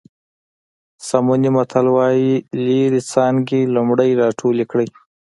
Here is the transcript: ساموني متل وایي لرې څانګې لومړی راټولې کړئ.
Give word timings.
ساموني 1.07 1.49
متل 1.55 1.85
وایي 1.95 2.33
لرې 2.65 3.01
څانګې 3.11 3.59
لومړی 3.75 4.09
راټولې 4.21 4.65
کړئ. 4.71 4.87